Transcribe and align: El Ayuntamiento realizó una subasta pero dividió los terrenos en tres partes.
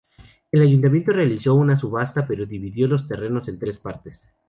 El 0.51 0.63
Ayuntamiento 0.63 1.11
realizó 1.11 1.53
una 1.53 1.77
subasta 1.77 2.25
pero 2.25 2.47
dividió 2.47 2.87
los 2.87 3.07
terrenos 3.07 3.47
en 3.49 3.59
tres 3.59 3.77
partes. 3.77 4.27